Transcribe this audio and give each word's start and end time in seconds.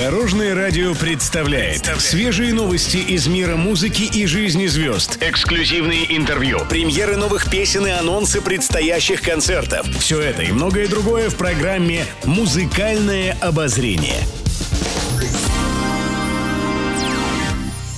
Дорожное 0.00 0.54
радио 0.54 0.94
представляет 0.94 1.84
свежие 1.98 2.54
новости 2.54 2.96
из 2.96 3.26
мира 3.26 3.56
музыки 3.56 4.04
и 4.04 4.24
жизни 4.24 4.66
звезд. 4.66 5.18
Эксклюзивные 5.20 6.16
интервью, 6.16 6.60
премьеры 6.70 7.18
новых 7.18 7.50
песен 7.50 7.86
и 7.86 7.90
анонсы 7.90 8.40
предстоящих 8.40 9.20
концертов. 9.20 9.86
Все 9.98 10.18
это 10.22 10.40
и 10.40 10.52
многое 10.52 10.88
другое 10.88 11.28
в 11.28 11.36
программе 11.36 12.06
«Музыкальное 12.24 13.36
обозрение». 13.42 14.22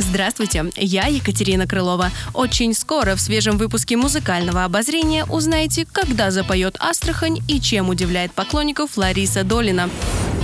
Здравствуйте, 0.01 0.73
я 0.75 1.07
Екатерина 1.07 1.69
Крылова. 1.69 2.11
Очень 2.35 2.75
скоро 2.75 3.15
в 3.15 3.21
свежем 3.21 3.59
выпуске 3.59 3.97
музыкального 3.97 4.65
обозрения 4.65 5.25
узнаете, 5.27 5.87
когда 5.93 6.33
запоет 6.33 6.75
Астрахань 6.81 7.39
и 7.47 7.61
чем 7.61 7.91
удивляет 7.91 8.33
поклонников 8.33 8.97
Лариса 8.97 9.45
Долина. 9.45 9.89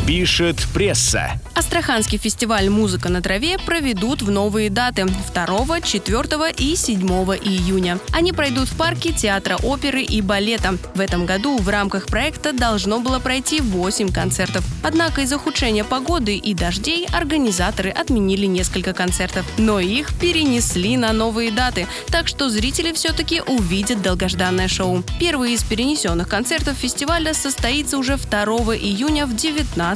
Пишет 0.09 0.57
пресса. 0.73 1.39
Астраханский 1.55 2.17
фестиваль 2.17 2.71
«Музыка 2.71 3.11
на 3.11 3.21
траве» 3.21 3.59
проведут 3.59 4.23
в 4.23 4.30
новые 4.30 4.71
даты 4.71 5.05
2, 5.05 5.80
4 5.83 6.53
и 6.57 6.77
7 6.77 6.99
июня. 7.45 7.99
Они 8.13 8.33
пройдут 8.33 8.69
в 8.69 8.77
парке 8.79 9.13
театра 9.13 9.59
оперы 9.63 10.01
и 10.02 10.23
балета. 10.23 10.79
В 10.95 11.01
этом 11.01 11.27
году 11.27 11.59
в 11.59 11.69
рамках 11.69 12.07
проекта 12.07 12.55
должно 12.55 13.01
было 13.01 13.19
пройти 13.19 13.61
8 13.61 14.11
концертов. 14.11 14.65
Однако 14.83 15.21
из-за 15.21 15.37
ухудшения 15.37 15.85
погоды 15.85 16.37
и 16.37 16.55
дождей 16.55 17.07
организаторы 17.13 17.91
отменили 17.91 18.47
несколько 18.47 18.95
концертов. 18.95 19.45
Но 19.59 19.79
их 19.79 20.19
перенесли 20.19 20.97
на 20.97 21.13
новые 21.13 21.51
даты, 21.51 21.87
так 22.07 22.29
что 22.29 22.49
зрители 22.49 22.95
все-таки 22.95 23.43
увидят 23.43 24.01
долгожданное 24.01 24.69
шоу. 24.69 25.02
Первый 25.21 25.52
из 25.52 25.65
перенесенных 25.65 26.29
концертов 26.29 26.79
фестиваля 26.79 27.35
состоится 27.35 27.99
уже 27.99 28.16
2 28.16 28.45
июня 28.77 29.27
в 29.27 29.37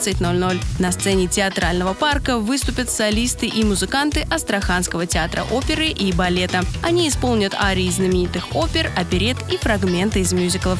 19.00. 0.06 0.60
На 0.80 0.92
сцене 0.92 1.28
театра 1.28 1.52
театрального 1.52 1.92
парка 1.92 2.38
выступят 2.38 2.88
солисты 2.88 3.46
и 3.46 3.62
музыканты 3.62 4.26
Астраханского 4.30 5.06
театра 5.06 5.44
оперы 5.50 5.88
и 5.88 6.12
балета. 6.12 6.62
Они 6.82 7.08
исполнят 7.08 7.54
арии 7.54 7.90
знаменитых 7.90 8.56
опер, 8.56 8.90
оперет 8.96 9.36
и 9.50 9.56
фрагменты 9.56 10.20
из 10.20 10.32
мюзиклов. 10.32 10.78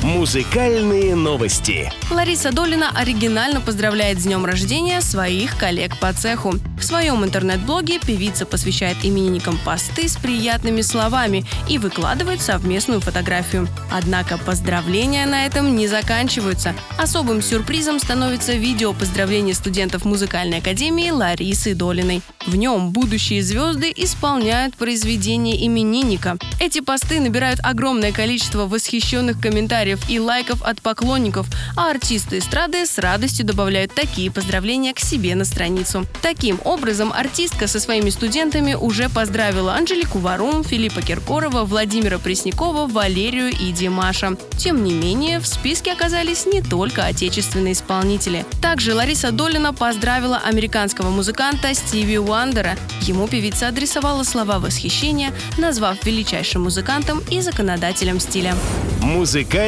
Музыкальные 0.00 1.14
новости. 1.14 1.92
Лариса 2.10 2.50
Долина 2.50 2.90
оригинально 2.94 3.60
поздравляет 3.60 4.20
с 4.20 4.24
днем 4.24 4.44
рождения 4.44 5.00
своих 5.00 5.56
коллег 5.58 5.98
по 6.00 6.12
цеху. 6.12 6.54
В 6.78 6.82
своем 6.82 7.24
интернет-блоге 7.24 8.00
певица 8.00 8.44
посвящает 8.44 8.96
именинникам 9.04 9.58
посты 9.64 10.08
с 10.08 10.16
приятными 10.16 10.80
словами 10.80 11.44
и 11.68 11.78
выкладывает 11.78 12.40
совместную 12.40 13.00
фотографию. 13.00 13.68
Однако 13.92 14.38
поздравления 14.38 15.26
на 15.26 15.46
этом 15.46 15.76
не 15.76 15.86
заканчиваются. 15.86 16.74
Особым 16.98 17.42
сюрпризом 17.42 18.00
становится 18.00 18.54
видео 18.54 18.94
поздравления 18.94 19.54
студентов 19.54 20.04
музыкальной 20.04 20.58
академии 20.58 21.10
Ларисы 21.10 21.74
Долиной. 21.74 22.22
В 22.46 22.56
нем 22.56 22.90
будущие 22.90 23.42
звезды 23.42 23.92
исполняют 23.94 24.74
произведения 24.76 25.64
именинника. 25.64 26.38
Эти 26.58 26.80
посты 26.80 27.20
набирают 27.20 27.60
огромное 27.62 28.10
количество 28.10 28.66
восхищенных 28.66 29.40
комментариев 29.40 29.81
и 30.08 30.18
лайков 30.18 30.62
от 30.62 30.80
поклонников, 30.80 31.46
а 31.76 31.90
артисты 31.90 32.38
эстрады 32.38 32.86
с 32.86 32.98
радостью 32.98 33.44
добавляют 33.44 33.94
такие 33.94 34.30
поздравления 34.30 34.94
к 34.94 35.00
себе 35.00 35.34
на 35.34 35.44
страницу. 35.44 36.06
Таким 36.22 36.60
образом, 36.64 37.12
артистка 37.12 37.66
со 37.66 37.80
своими 37.80 38.10
студентами 38.10 38.74
уже 38.74 39.08
поздравила 39.08 39.74
Анжелику 39.74 40.18
Варум, 40.18 40.64
Филиппа 40.64 41.02
Киркорова, 41.02 41.64
Владимира 41.64 42.18
Преснякова, 42.18 42.86
Валерию 42.86 43.50
и 43.50 43.72
Димаша. 43.72 44.36
Тем 44.56 44.84
не 44.84 44.92
менее, 44.92 45.40
в 45.40 45.46
списке 45.46 45.92
оказались 45.92 46.46
не 46.46 46.62
только 46.62 47.04
отечественные 47.04 47.72
исполнители. 47.72 48.46
Также 48.60 48.94
Лариса 48.94 49.32
Долина 49.32 49.74
поздравила 49.74 50.38
американского 50.38 51.10
музыканта 51.10 51.74
Стиви 51.74 52.18
Уандера. 52.18 52.76
Ему 53.02 53.26
певица 53.26 53.68
адресовала 53.68 54.22
слова 54.22 54.58
восхищения, 54.58 55.32
назвав 55.58 56.04
величайшим 56.04 56.62
музыкантом 56.62 57.22
и 57.30 57.40
законодателем 57.40 58.20
стиля. 58.20 58.54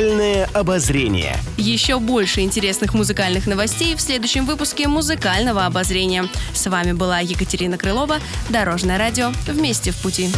Музыкальное 0.04 0.44
обозрение. 0.52 1.34
Еще 1.56 1.98
больше 1.98 2.42
интересных 2.42 2.92
музыкальных 2.92 3.46
новостей 3.46 3.94
в 3.94 4.02
следующем 4.02 4.44
выпуске 4.44 4.86
музыкального 4.86 5.64
обозрения. 5.64 6.28
С 6.52 6.66
вами 6.66 6.92
была 6.92 7.20
Екатерина 7.20 7.78
Крылова, 7.78 8.18
Дорожное 8.50 8.98
радио 8.98 9.32
«Вместе 9.46 9.92
в 9.92 9.96
пути». 9.96 10.28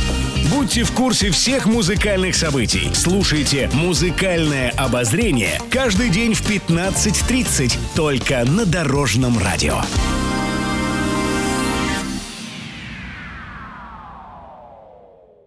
Будьте 0.55 0.85
в 0.85 0.93
курсе 0.93 1.33
всех 1.33 1.67
музыкальных 1.67 2.37
событий. 2.37 2.93
Слушайте 2.95 3.69
«Музыкальное 3.73 4.71
обозрение» 4.71 5.61
каждый 5.69 6.11
день 6.11 6.35
в 6.35 6.49
15.30 6.49 7.77
только 7.97 8.45
на 8.45 8.67
Дорожном 8.67 9.37
радио. 9.37 9.81